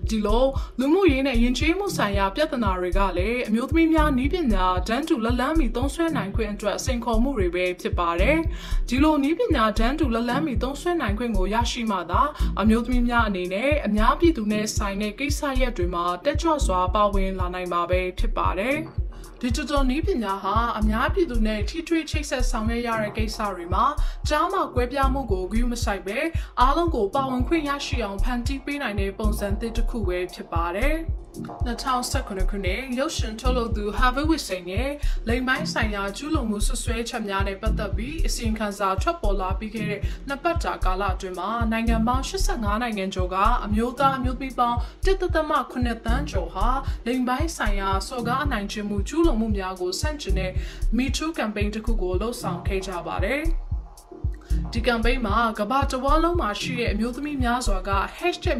[0.09, 0.45] ဒီလို
[0.79, 8.37] လူမှုရေးနဲ့ယဉ်ကျေးမှုဆိုင်ရာပြဿနာတွေကလည်းအမျိုးသမီးများနီးပညာတန်းတူလက်လန်းမီသုံးဆွဲနိုင်ခွင့်အတွက်စိန်ခေါ်မှုတွေပဲဖြစ်ပါတယ်။
[8.89, 12.21] ဒီလိုနီးပညာတန်းတူလက်လန်းမီသုံးဆွဲနိုင်ခွင့်ကိုရရှိမှသာ
[12.61, 18.77] အမျိုးသမီးများအနေနဲ့အများပြည်သူနဲ့ဆိုင်တဲ့ကိစ္စရပ်တွေမှာတက်ကြွစွာပါဝင်လာနိုင်မှာပဲဖြစ်ပါတယ်။
[19.43, 23.85] digital နည်းပညာဟာအများပြည်သူနဲ့ထိထွေးချိတ်ဆက်ဆောင်ရွက်ရတဲ့ကိစ္စတွေမှာ
[24.29, 26.17] ကြားမှကွဲပြားမှုကိုဂရုမစိုက်ပဲ
[26.61, 30.95] အားလုံးကိုပါဝင်ခွင့်ရရှိအောင်ဖန်တီးပေးနိုင်တဲ့ပုံစံသစ်တစ်ခုပဲဖြစ်ပါတယ်။
[31.65, 34.91] 2019ခုနှစ်ရုပ်ရှင်ထုတ်လုပ်သူ Harvey Weinstein ရဲ့
[35.27, 46.67] လိင်ပိုင်းဆိုင်ရာကျူးလွန်မှုဆွဆွဲချက်များနဲ့ပတ်သက်ပြီးအစီရင်ခံစာထွက်ပေါ်လာပြီးခဲ့တဲ့နှစ်ပတ်တာကာလအတွင်းမှာနိုင်ငံပေါင်း85နိုင်ငံကျော်ကအမျိုးသားအမျိုးသမီးပေါင်း1.8သန်းကျော်ဟာ
[47.05, 50.51] လိင်ပိုင်းဆိုင်ရာစော်ကားအနိုင်ကျင့်မှုကျူးလွန်မှုများကိုဆန့်ကျင်တဲ့
[50.97, 53.41] Me Too campaign တစ်ခုကိုလှုပ်ဆောင်ခဲ့ကြပါတယ်။
[54.73, 57.91] ဒီကမ်ပိန်းမှာကမ္ဘာတဝန်းလုံးမှာရှိတဲ့အမျိုးသမီးများစွာက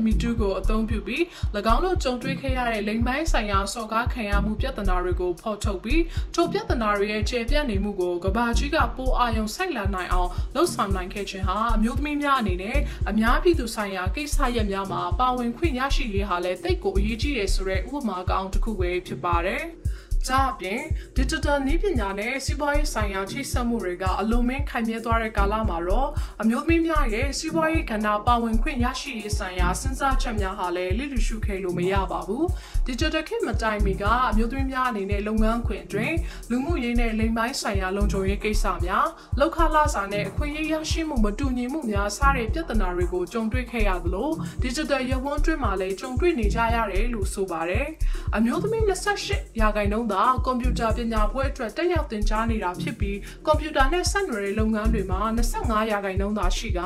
[0.06, 1.24] #MeToo ကိုအသုံးပြုပြီး၎
[1.74, 6.04] င်းတို့ကြုံတွေ့ခဲ့ရတဲ့လိင်ပိုင်းဆိုင်ရာစော်ကားခံရမှုပြဿနာတွေကိုဖော်ထုတ်ပြီး
[6.36, 12.78] ထိုပြဿနာတွေရဲ့ကျေပြန့်နေမှုကိုကမ္ဘာကြီးကပိုအာရုံစိုက်လာနိုင်အောင်လှုံ့ဆော်နိုင်ခဲ့ခြင်းဟာအမျိုးသမီးများအနေနဲ့
[13.10, 19.64] အများပြည်သူဆိုင်ရာကိစ္စရပ်များမှာပါဝင်ခွင့်ရရှိရေးဟာလည်းတိတ်ကိုအရေးကြီးတယ်ဆိုတဲ့ဥပမာကောင်းတစ်ခုပဲဖြစ်ပါတယ်။
[20.30, 20.82] ဒါအပြင်
[21.18, 26.10] digital နည်းပညာနဲ့စီးပွားရေးဆိုင်ရာချိတ်ဆက်မှုတွေကအလုံးမင်းခိုင်မြဲသွားတဲ့ကာလမှာတော့
[26.42, 32.46] အမျိုးသမီးများရဲ့စီးပွားရေးကဏ္ဍပါဝင်ခွင့်ရရှိရေးဆိုင်ရာစဉ်းစားချက်များဟာလည်းလိလူရှုခဲ့လို့မရပါဘူး
[32.88, 36.16] digital ခေတ်မတိုင်မီကအမျိုးသမီးများအနေနဲ့လုပ်ငန်းခွင်အတွင်း
[36.50, 39.08] လူမှုရေးနဲ့လိမ်ပိုင်းဆိုင်ရာလုံခြုံရေးကိစ္စများ
[39.40, 44.30] လောက်ခလာစာနဲ့အခွင့်အရေးရရှိမှုမတူညီမှုများစတဲ့ပြဿနာတွေကိုကြုံတွေ့ခဲ့ရသလို
[44.64, 47.88] digital ရဝန်းတွင်းမှာလည်းကြုံတွေ့နေကြရတယ်လို့ဆိုပါတယ်
[48.36, 48.84] အမျိုးသမီး
[49.22, 56.80] 28ရာခိုင်နှုန်းသာကွန်ပျူတာပညာဘွဲ့အတွက်တက်ရောက်သင်ကြားနေတာဖြစ်ပြီးကွန်ပျူတာနဲ့ဆက်နွယ်တဲ့လုပ်ငန်းတွေမှာ25ရာခိုင်နှုန်းသာရှိက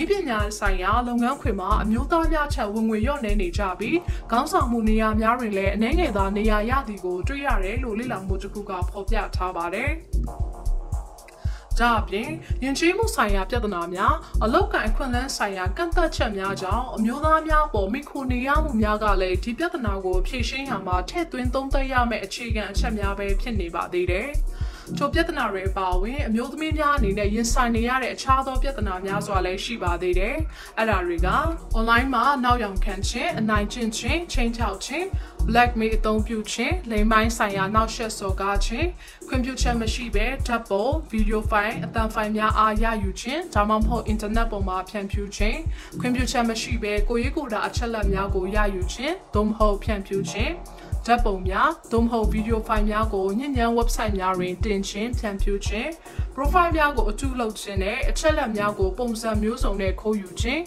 [0.00, 3.98] ဤပညာဆိုင်ရာလုပ်ငန်းခွင်မှာအမျိုးသားများချက်ဝင်ငွေလျော့နေနေကြပြီး
[4.30, 9.90] ခေါင်းဆောင်မှုနေရာများတွင်လည်းအနေငယ်သာနေရာရသည်ကိုတွေ့ရတယ်လို့လေ့လာမှုတစ်ခုကဖော်ပြထားပါတယ်။
[11.82, 12.30] ဒါအပြင်
[12.62, 14.14] ယဉ်ကျေးမှုဆိုင်ရာပြဿနာများ
[14.44, 24.28] အလောက်ကန်အခွင့်အလမ်းဆိုင်ရာကန့်သတ်ချက်များကြောင့်အမျိုးသားများပေါ်မိခိုနေရမှုများကလည်းဒီပြဿနာကိုဖြေရှင်းရမှာထည့်သွင်းသုံးသပ်ရမယ့်အခြေခံအချက်များပဲဖြစ်နေပါသေးတယ်။
[24.98, 30.36] ထိုပြဿနာတွေအပါအဝင်အမျိုးသမီးများအနေနဲ့ရင်ဆိုင်နေရတဲ့အခြားသောပြဿနာများစွာလည်းရှိပါသေးတယ်။
[30.78, 31.28] အဲ့ဒါတွေက
[31.78, 35.06] online မှာနောက်ယောင်ခံခြင်းအနိုင်ကျင့်ခြင်းချင်းချောက်ခြင်း
[35.48, 38.88] blackmail အသုံးပြုခြင်းလိမ်မိုင်းဆိုင်ရာနောက်ဆက်စော်ကားခြင်း
[39.28, 45.58] ခွင့်ပြုချက်မရှိဘဲဓာတ်ပုံဗီဒီယိုဖိုင်အသံဖိုင်များအားရယူခြင်းဒါမှမဟုတ် internet ပေါ်မှာဖြန့်ဖြူးခြင်း
[46.00, 50.52] ခွင့်ပြုချက်မရှိဘဲကိုရေးကိုယ်တာအချက်လက်များကိုရယူခြင်းသို့မဟုတ်ဖြန့်ဖြူးခြင်း
[51.06, 55.90] ဓာတ်ပုံများသို့မဟုတ်ဗီဒီယိုဖိုင်များကိုညဉ့်ဉန်း website များတွင်တင်ခြင်းဖြန့်ဖြူးခြင်း
[56.34, 60.62] profile များကိုအထူးလုပ်ခြင်းနဲ့အချက်လက်များကိုပုံစံမျိုးစုံနဲ့ခိုးယူခြင်း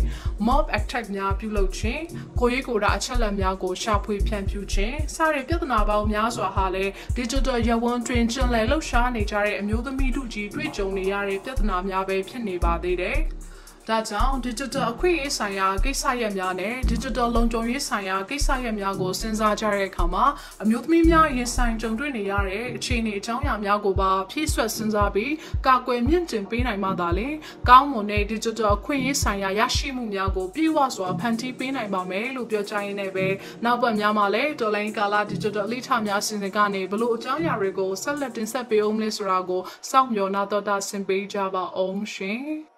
[0.47, 2.01] mob attack များပြုလုပ်ခြင်း
[2.39, 13.19] ကိုရေးကိုယ်တာအချက်လက်များကိုရှာဖွေဖြန့်ဖြူးခြင်းစတဲ့ပြဿနာပေါင်းများစွာဟာလည်း digital ရဝန်းတွင်ကျင်လည်လှုပ်ရှားနေကြတဲ့အမျိုးသမီးတို့ကြီးတွေ့ကြုံနေရတဲ့ပြဿနာများပဲဖြစ်နေပါသေးတယ်။
[13.89, 20.25] ဒါကြောင့် digital အခွင့်အရေးဆိုင်ရာကိစ္စရပ်များနဲ့ digital လုံခြုံရေးဆိုင်ရာကိစ္စရပ်များကိုစဉ်းစားကြတဲ့အခါမှာ
[20.63, 25.33] အမျိုးသမီးများရင်ဆိုင်ကြုံတွေ့နေရတဲ့အခြေအနေအကြောင်းအရာများကိုပါဖြည့်ဆွတ်စဉ်းစားပြီး
[25.67, 27.29] ကာကွယ်မြင့်တင်ပေးနိုင်မှသာလေ
[27.69, 33.27] ကောင်းမွန်တဲ့ digital အခွင့်အရေးဆိုင်ရာရရှိမှုများကိုပြည့်ဝစွာဖန်တီးပေးနိုင်ပါမယ်လို့ပြောကြားရင်းနဲ့ပဲ
[33.65, 42.72] နောက်ပတ်များမှာလည်းတော်လိုင်းကာလာ digital လိထများစီစဉ်ကနေဘလို့အကြောင်းအရာတွေကိုဆက်လက်တင်ဆက်ပေးအောင်လဲဆိုတာကိုစောင့်မျှော်နာတော်တာဆင်ပေးကြပါအောင်ရှင်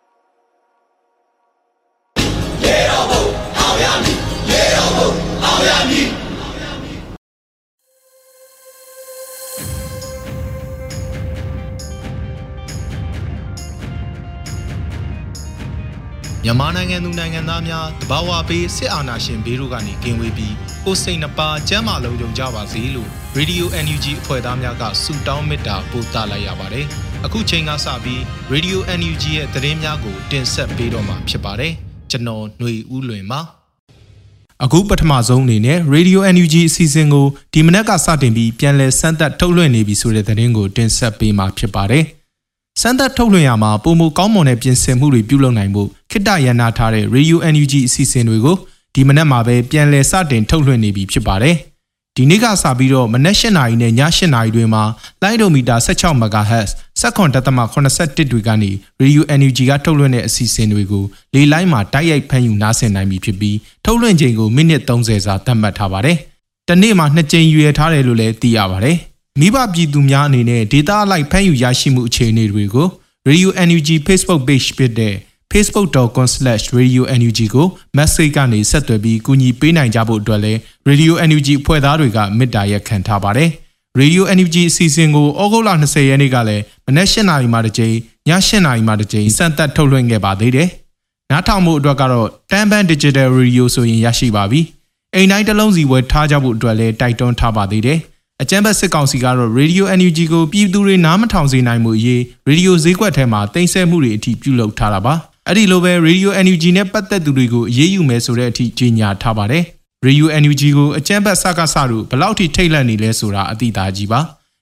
[2.65, 3.23] ရေတော်ဘုံ
[3.59, 5.09] အောင်ရမည်ရေတော်ဘုံ
[5.43, 6.09] အောင်ရမည်
[16.43, 26.85] မြန်မာနိုင်ငံသူနိုင်ငံသားများတဘာဝပေးစစ်အာဏာရှင်ဘေးတို့ကနေကင်းဝေးပြီးကိုယ်စိတ်နှပါကျန်းမာလုံးုံကြပါစေလို့ Radio NUG အဖွဲ့သားများကဆုတောင်းမေတ္တာပို့သလိုက်ရပါတယ်။
[27.25, 28.21] အခုချိန်ကစပြီး
[28.53, 31.75] Radio NUG ရဲ့သတင်းများကိုတင်ဆက်ပေးတော့မှာဖြစ်ပါတယ်။
[32.11, 33.41] ကျွန်တော်ຫນွေဦးလွင်ပါ။
[34.63, 42.03] အခုပထမဆုံးအနေနဲ့ Radio NUG အစီအစဉ်ကိုဒီမနက်ကစတင်ပြီးပြန်လည်စမ်းသပ်ထုတ်လွှင့်နေပြီဆိုတဲ့သတင်းကိုတင်ဆက်ပေးမှာဖြစ်ပါတယ်။
[42.81, 48.57] စမ်းသပ်ထုတ်လွှင့်ရမှာပုံမကောင်းမွန်တဲ့ပြင်ဆင်မှုတွေပြုလုပ်နိုင်ဖို့ခိတ္တရန်နာထားတဲ့ Radio NUG အစီအစဉ်တွေကို
[48.95, 51.57] ဒီမနက်မှာပဲပြန်လည်စတင်ထုတ်လွှင့်နေပြီဖြစ်ပါတယ်။
[52.17, 54.83] ဒီနေ့ကစပြီးတော့မနက်၈နာရီနဲ့ည၈နာရီတွေမှာ
[55.21, 56.69] လိုင်းဒိုမီတာ16 MHz
[57.01, 66.17] 7.81တွေကနေ Radio NUG ကထုတ်လွှင့်တဲ့အစီအစဉ်တွေကိုလေလိုင်းမှာတိုက်ရိုက်ဖမ်းယူနားဆင်နိုင်ပြီဖြစ်ပြီးထုတ်လွှင့်ချိန်ကိုမိနစ်30စာသတ်မှတ်ထားပါတယ်။
[66.69, 68.97] တနေ့မှာနှစ်ကြိမ်ရွေထားတယ်လို့လည်းသိရပါတယ်။
[69.39, 72.87] မိဘပြည်သူများအနေနဲ့ data အလိုက်ဖမ်းယူရရှိမှုအခြေအနေတွေကို
[73.29, 75.15] Radio NUG Facebook page ဖြစ်တဲ့
[75.55, 77.65] facebook.com/radionug ကို
[77.97, 83.49] message ကနေဆက်သွယ်ပြီးကူညီပေးနိုင်ကြဖို့အတွက်လည်း Radio NUG ဖွဲ့သားတွေကမေတ္တာရက်ခံထားပါတယ်။
[84.01, 87.95] Radio NUG အစီအစဉ်ကိုဩဂုတ်လ20ရက်နေ့ကလည်းမနက်၈နာရီမှတစ်ကြိမ်
[88.27, 90.69] ည8နာရီမှတစ်ကြိမ်စံသက်ထုတ်လွှင့်ခဲ့ပါသေးတယ်။
[91.31, 94.61] နားထောင်မှုအတွက်ကတော့တန်ပန် Digital Radio ဆိုရင်ရရှိပါပြီ။
[95.15, 97.99] အိမ်တိုင်းတစ်လုံးစီဝယ်ထားကြဖို့အတွက်လည်းတိုက်တွန်းထားပါသေးတယ်။
[98.41, 105.15] အကြမ်းဖက်စစ်ကောင်စီကတော့ Radio NUG ကိုပြည်သူတွေနားမထောင်စေနိုင်မှုအရေးရေဒီယိုဈေးကွက်ထဲမှာတင်ဆက်မှုတွေအထိပြုလုပ်ထားတာပါ
[105.49, 109.63] အဲ့ဒီလိုပဲ Radio NUG နဲ့ပတ်သက်သူတွေကိုအရေးယူမယ်ဆိုတဲ့အထိကြေညာထားပါတယ်
[110.05, 114.19] Radio NUG ကိုအကြမ်းဖက်စကားဆတို့ဘယ်လောက်ထိထိတ်လန့်နေလဲဆိုတာအသိသားကြီးပါ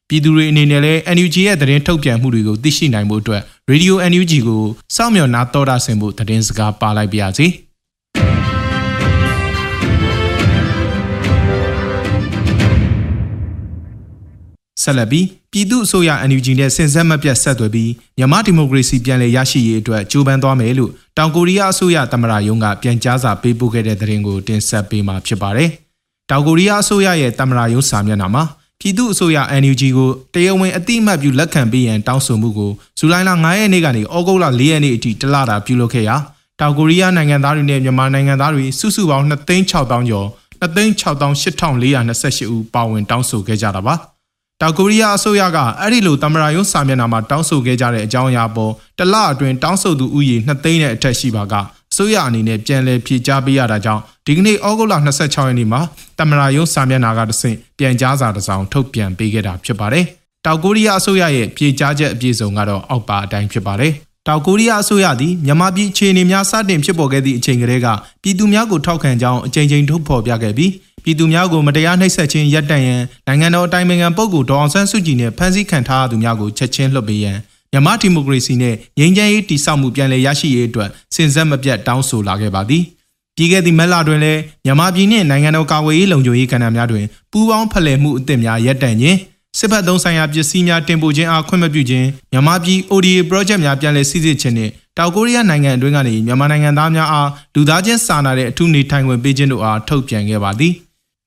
[0.07, 3.41] ပြည်သူတွေအနေနဲ့လည်း NUG ရဲ့သတင်းထုတ်ပြန်မှုတွေကိုသိရှိနိုင်ဖို့အတွက်
[3.71, 4.63] Radio NUG ကို
[4.95, 7.47] စောင့်မျှော်နာတော်တာဆင်ဖို့သတင်းစကားပါလိုက်ပါရစေ။
[14.83, 15.09] ဆက်လက်
[15.53, 25.69] ပြီးပြည်သူ့အစိုးရ NUG နဲ့စင်ဆက်မပြတ်ဆက်သွယ်ပြီးမြန်မာဒီမိုကရေစီပြန်လည်ရရှိရေးအတွက်ကြိုးပမ်းသွားမယ်လို့တောင်ကိုရီးယားအစိုးရသမ္မတရုံးကပြန်ကြားစာပေးပို့ခဲ့တဲ့သတင်းကိုတင်ဆက်ပေးမှာဖြစ်ပါတယ်။
[26.29, 28.43] တောင်ကိုရီးယားအစိုးရရဲ့သမ္မတရုံးစာမျက်နှာမှာ
[28.79, 36.15] ပြည်သူ့အစိုးရ NUG ကိုတရားဝင်အတိအမှတ်ပြုလက်ခံပေးရန်တောင်းဆိုမှုကိုဇူလိုင်လ9ရက်နေ့ကနေဩဂုတ်လ4ရက်နေ့အထိတလတာပြုလုပ်ခဲ့ရာ
[36.59, 39.69] တောင်ကိုရီးယားနိုင်ငံသားတွေနဲ့မြန်မာနိုင်ငံသားတွေစုစုပေါင်း2,600
[40.09, 40.27] ကျော်
[40.61, 43.95] 2,668,428ဦးပါဝင်တောင်းဆိုခဲ့ကြတာပါ။
[44.63, 51.53] တောင်ကိုရီးယားအစိုးရကအဲ့ဒီလိုတမရာယုံစာမျက်နှာမှာတောင်းဆိုခဲ့ကြတဲ့အကြောင်းအရာပေါ်တလအတွင်းတောင်းဆိုသူဥယျာဉ်2သိန်းနဲ့အထက်ရှိပါက
[51.91, 55.81] အစိုးရအနေနဲ့ပြန်လည်ဖြေကြားပေးရတာကြောင့်ဒီကနေ့ဩဂုတ်လ26ရက်နေ့မှာ
[56.19, 60.05] တမရာယုံစာမျက်နှာကတဆင့်ပြန်ကြားစာတစ်စောင်ထုတ်ပြန်ပေးခဲ့တာဖြစ်ပါတယ်။
[60.45, 63.93] တောင်ကိုရီးယားအစိုးရရဲ့ဖြေကြားချက်အပြည့်စုံကတော့အောက်ပါအတိုင်းဖြစ်ပါတယ်။
[64.27, 67.87] တောင်ကိုရီးယားအစိုးရသည်မြန်မာပြည်အခြေအနေများစတင်ဖြစ်ပေါ်ခဲ့သည့်အချိန်ကတည်းက
[68.23, 70.71] ပြည်သူများကိုထောက်ခံကြောင်းအကြိမ်ကြိမ်ထုတ်ဖော်ပြခဲ့ပြီး
[71.03, 77.37] ပြည်သူများကိုမတရားနှိပ်စက်ခြင်းရပ်တန့်ရန်နိုင်ငံတော်အတိုင်ပင်ခံပုဂ္ဂိုလ်ဒေါအောင်ဆန်းစုကြည်နဲ့ဖမ်းဆီးခံထားသူများကိုချက်ချင်းလွှတ်ပေးရန်
[77.71, 82.83] မြန်မာဒီမိုကရေစီနဲ့ငြိမ်းချမ်းရေးတည်ဆောက်မှုပြန်လည်ရရှိရေးအတွက်စဉ်ဆက်မပြတ်တောင်းဆိုလာခဲ့ပါသည်
[83.35, 89.17] ပြည်ခဲ့သည့်မက်လာတွင်လည်းမြန်မာပြည်နှင့်နိုင်ငံတော်ကာကွယ်ရေးလုံခြုံရေးကဏ္ဍများတွင်ပူးပေါင်းဖလှယ်မှုအသစ်များရပ်တန့်ခြင်း
[89.59, 100.73] စစ်ဘက်သုံးဆိုင်ရာပစ္စည်းများတင်ပို့ခြင်းအားခွင့်မပြုခြင်းမြန်မာပြည် ODA project များပြန်လည်စည်းစိမ်ခြင်းနှင့်တောင်ကိုရီးယားနိုင်ငံအတွင်းကနေမြန်မာနိုင်ငံသားများအားလူသားချင်းစာနာတဲ့အထူးနေထိုင်ခွင့်ပေးခြင်းတို့အားထုတ်ပြန်ခဲ့ပါသည်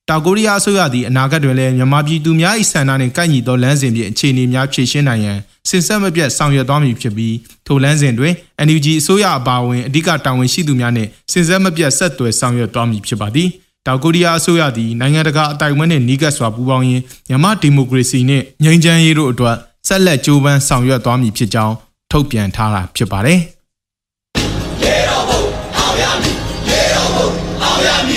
[0.09, 5.37] တောင်ကိုရီးယားအစိုးရသည်အနာဂတ်တွင်လည်းမြန်မာပြည်သူများ၏ဆန္ဒနှင့်ကိုက်ညီသောလမ်းစဉ်ဖြင့်အခြေအနေများဖြည့်ရှင်းနိုင်ရန်
[5.69, 7.35] စင်ဆက်မပြတ်ဆောင်ရွက်သွားမည်ဖြစ်ပြီး
[7.67, 8.33] ထိုလမ်းစဉ်တွင်
[8.67, 13.49] NUG အစိုးရအပါအဝင်အဓိကတာဝန်ရှိသူများနှင့်စင်ဆက်မပြတ်ဆက်သွယ်ဆောင်ရွက်သွားမည်ဖြစ်ပါသည်
[13.87, 19.55] တောင်ကိုရီးယားအစိုးရသည်နိုင်ငံတကာအတိုင်ဝန်းနှင့်နီးကပ်စွာပူးပေါင်းရင်းမြန်မာဒီမိုကရေစီနှင့်ငြိမ်းချမ်းရေးတို့အတွက်
[19.87, 21.75] ဆက်လက်ကြိုးပမ်းဆောင်ရွက်သွားမည်ဖြစ်ကြောင်း
[22.11, 23.39] ထုတ်ပြန်ထားတာဖြစ်ပါတယ်။
[24.83, 25.41] ရေတော်ဘုံ
[25.77, 26.35] အောင်ရမည်
[26.69, 27.27] ရေတော်ဘုံ
[27.63, 28.09] အောင်ရမ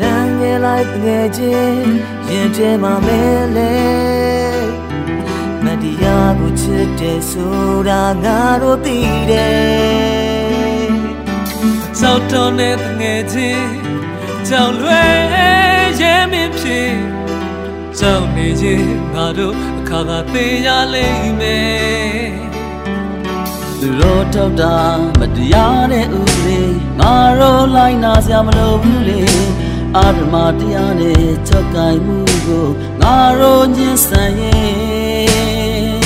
[0.00, 1.92] လမ်းငယ်လိုက်ငယ်ချင်း
[2.28, 3.22] ရင်ထဲမှာမဲ
[3.56, 3.74] လဲ
[5.64, 7.56] မတရားကိုချစ်တယ်ဆို
[7.88, 8.98] တာငါတို့သိ
[9.30, 10.90] တယ်
[12.00, 13.70] စောက်တော်နဲ့ငယ်ချင်း
[14.48, 15.14] ကြောင်လွယ်
[16.00, 16.94] ရဲမင်းဖြစ်
[17.98, 22.30] ကြောင်နေချင်းငါတို့အခါသာသိရလိမ့်မယ်
[23.78, 24.76] သူတို့ထောက်တာ
[25.18, 26.60] မတရားတဲ့ဥပဒေ
[26.98, 29.22] ငါတို့လိုက်နာစရာမလိုဘူးလေ
[29.96, 32.66] အာဓမတရားနဲ့ချက်ကိုင်မှုကို
[33.00, 36.02] ငါတို့ညှင်းဆန်ရဲ့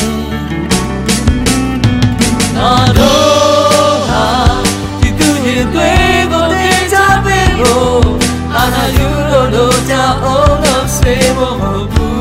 [2.57, 4.27] ငါတို့ဟာ
[5.01, 8.09] ဒီသူရင်သွေးကိုတင်ချပေးဖို့
[8.55, 9.95] အာနာယူလို့လို့ကြ
[10.25, 12.17] အောင်လို့စေဖို့မဟုတ်ဘူး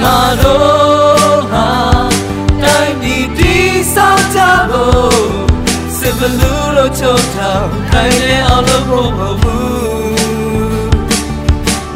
[0.00, 1.68] ငါတို့ဟာ
[2.62, 4.40] တိုင်းပြည်တည်ဆောက်ကြ
[4.70, 5.20] ဖို့
[5.98, 10.92] စစ်ဘလူး လို့ချုပ်ထားတိုင်းနဲ့အောင်လို့ဖို့မဟုတ်ဘူး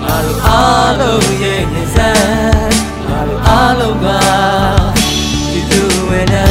[0.02, 2.10] ငါတို့အားလုံးရဲ့ရင်စံ
[3.06, 3.10] လ
[3.80, 4.06] လုံးက
[5.50, 6.44] ဒီသူဝင်နေ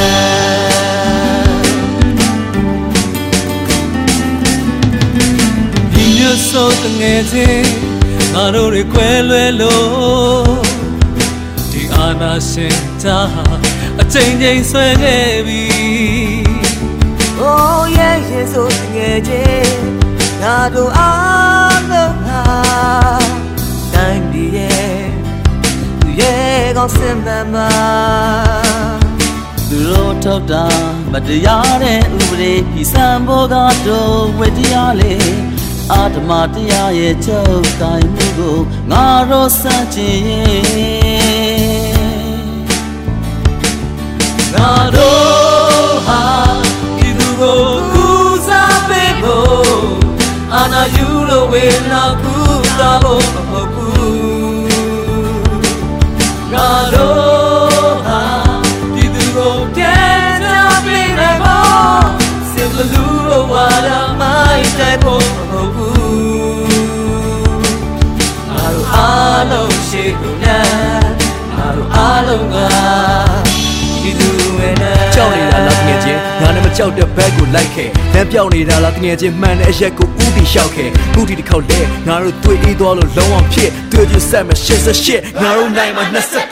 [5.94, 7.70] ဒီမျိုးဆိုတငယ်ချင်း
[8.34, 10.66] ငါတို့တွေကွဲလွဲလို့
[11.72, 13.20] ဒီအာနာရှင်တာ
[14.02, 16.25] အချိန်ချင်းဆွဲခဲ့ပြီ
[17.38, 19.80] Oh yeah yeah ဆိုတငယ်ချင်း
[20.42, 22.44] ငါတို့အားလုံးဟာ
[23.94, 25.04] တိုင်းပြည်ရဲ့
[26.00, 27.72] သူရဲ့ကောင်းစင်မှန်မှာ
[29.70, 30.66] သူတို့ထောက်တာ
[31.12, 33.56] မတရားတဲ့ဥပဒေဒီစံဘောက
[33.88, 35.16] တော့ဝေတရားလေ
[35.92, 38.58] အာဓမတရားရဲ့ချုပ်တိုင်းမှုကို
[38.92, 40.26] ငါတို့စัจကျင်
[44.54, 46.45] ငါတို့ဟာဒီသူ
[47.40, 48.08] ကိုကူ
[48.48, 49.96] စားပေးဖို့
[50.54, 52.36] အာနာယူလို့ဝေနာကူ
[52.78, 54.02] စားဖို့မဟုတ်ဘူး
[56.52, 58.22] ငါတို့ဟာ
[58.94, 62.06] ဒီသူကိုပြန်စားပေးနိုင်ဖို့
[62.52, 65.96] စင်ဘလူးလို့ဝါရမိုင်းတိုက်ဖို့မဟုတ်ဘူး
[68.50, 70.68] ငါတို့အားလုံးရှိကုန်နဲ့
[71.56, 72.56] ငါတို့အားလုံးက
[74.02, 75.55] ဒီသူဝင်နဲ့ကြောက်နေတာလားတ
[76.42, 84.50] ငယ်ချင်းငါနဲ့မကြောက်တဲ့ဘက်ကိုလိုက်ခဲ့လမ်းပြောင်းနေတာလားတငယ်ချင်းမှန်တဲ့အရက်ကိုဥတီလျှောက်ခဲ့ဥတီတစ်ခေါက်လဲငါတို့တွေ့အေးသွားလို့လုံးဝဖြစ်တွေ့ကြဆက်မ
[84.96, 86.04] 88ငါတို့နိုင်မှာ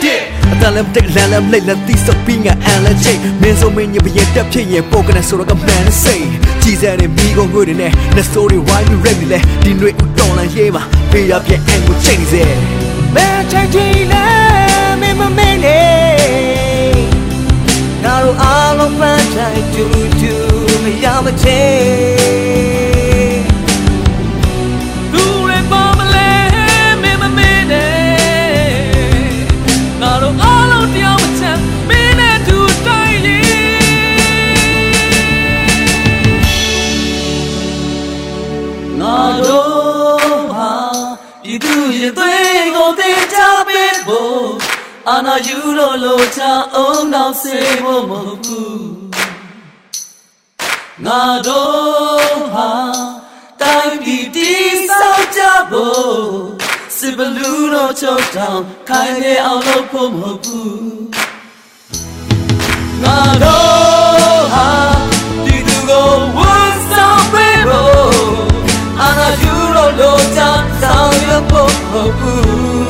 [0.03, 6.25] 21အတန်လည်းတက်လမ်းလည်းလိတ်လည်းတီးစပင်းကအန်လည်းချိတ်မင်းစုံမင်းညပရင်တက်ဖြစ်ရင်ပိုကနေဆိုတော့ကမန်စိတ်
[6.61, 12.43] ကြည်စဲနေမိကုန်ငွေတွေနဲ့လက်စိုးတွေဝိုင်းပြီးရက်နေလဲဒီຫນွေဥတော်လန်ရေးမှာပေးရပြဲအန်ကိုချိန်နေစေ
[13.15, 14.25] မဲချိတ်တီလဲ
[15.01, 15.79] မင်းမမင်းနေ
[18.03, 19.85] ငါတို့အားလုံးပန်း တိုင်းတူ
[20.21, 20.35] တူ
[20.83, 21.63] မရမချေ
[25.13, 26.31] သူတွေပါမလဲ
[27.01, 27.87] မင်းမမင်းနေ
[30.01, 33.39] ငါတို့အားလုံးတရားမချမ်းမင်းနဲ့တူတိုင်းလီ
[38.99, 40.71] ငါတို့ဟာ
[41.43, 44.47] ပြည်သူရဲ့သွေးကိုတင်ချပေးဖို့
[45.09, 46.41] အာနာယူလို့လို့ချ
[46.75, 48.82] အောင်တော့စေဖို့မဟုတ်ဘူး
[51.05, 52.71] ငါတို့ဟာ
[53.61, 56.23] တိုင်းပြည်တည်ဆောက်ကြဖို့
[56.97, 60.83] စစ်ဘလူးတို့ချုပ်တောင်ခိုင်နေအောင်လုပ်ဖို့မဟုတ်ဘူး
[63.03, 64.69] ငါတို့ဟာ
[65.45, 68.13] ဒီသူကိုဝန်ဆောင်ပေးဖို့
[69.01, 70.41] အာနာယူလို့လို့ချ
[70.81, 72.82] ဆောင်ရဖို့မဟုတ်ဘူး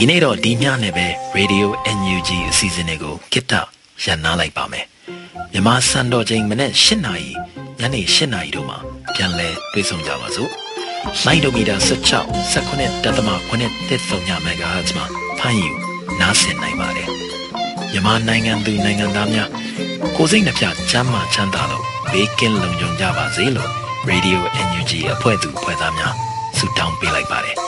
[0.00, 1.06] ဒီကနေ့တော့ဒီညနဲ့ပဲ
[1.38, 1.66] Radio
[1.98, 3.52] NUG အစီအစဉ်လေးကိုကိတ္တ
[4.04, 4.86] ရန်နာလိုက်ပါမယ်
[5.52, 7.30] မြန်မာစံတော်ချိန်မနေ့၈နာရီ
[7.80, 8.78] ညနေ၈နာရီတို့မှာ
[9.14, 10.50] ပြန်လည်တွေ့ဆုံကြပါစို့
[11.26, 15.06] လိုင်းဒိုမီတာ16 19တက်သမ9တက်ဆုံည MHz မှာ
[15.38, 15.70] ဖမ်းယူ
[16.20, 17.08] နားဆင်နိုင်ပါတယ်
[17.92, 19.48] မြန်မာနိုင်ငံသူနိုင်ငံသားများ
[20.16, 23.70] ကိုယ်စိတ်နှပြချမ်းမာချမ်းသာလို့ဘေးကင်းလုံခြုံကြပါစေလို့
[24.10, 26.14] Radio NUG အဖွဲ့သူအဖွဲ့သားများ
[26.58, 27.67] ဆုတောင်းပေးလိုက်ပါတယ်